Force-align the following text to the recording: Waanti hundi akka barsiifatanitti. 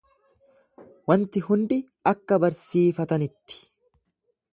Waanti 1.11 1.43
hundi 1.49 1.77
akka 2.13 2.39
barsiifatanitti. 2.45 3.61